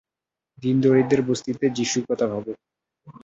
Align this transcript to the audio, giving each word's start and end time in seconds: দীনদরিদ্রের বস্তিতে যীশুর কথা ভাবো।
দীনদরিদ্রের 0.57 1.21
বস্তিতে 1.21 1.65
যীশুর 1.69 2.03
কথা 2.09 2.25
ভাবো। 2.27 2.51